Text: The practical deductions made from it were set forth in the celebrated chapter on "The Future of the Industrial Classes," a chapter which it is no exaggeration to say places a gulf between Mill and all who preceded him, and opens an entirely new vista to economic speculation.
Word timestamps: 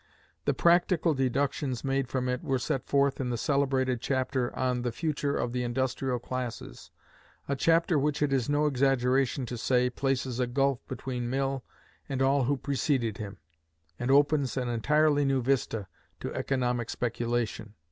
The 0.45 0.55
practical 0.55 1.13
deductions 1.13 1.83
made 1.83 2.07
from 2.07 2.27
it 2.27 2.43
were 2.43 2.57
set 2.57 2.87
forth 2.87 3.21
in 3.21 3.29
the 3.29 3.37
celebrated 3.37 4.01
chapter 4.01 4.51
on 4.57 4.81
"The 4.81 4.91
Future 4.91 5.37
of 5.37 5.53
the 5.53 5.61
Industrial 5.61 6.17
Classes," 6.17 6.89
a 7.47 7.55
chapter 7.55 7.99
which 7.99 8.23
it 8.23 8.33
is 8.33 8.49
no 8.49 8.65
exaggeration 8.65 9.45
to 9.45 9.59
say 9.59 9.91
places 9.91 10.39
a 10.39 10.47
gulf 10.47 10.79
between 10.87 11.29
Mill 11.29 11.63
and 12.09 12.19
all 12.19 12.45
who 12.45 12.57
preceded 12.57 13.17
him, 13.19 13.37
and 13.99 14.09
opens 14.09 14.57
an 14.57 14.69
entirely 14.69 15.23
new 15.23 15.39
vista 15.43 15.87
to 16.19 16.33
economic 16.33 16.89
speculation. 16.89 17.75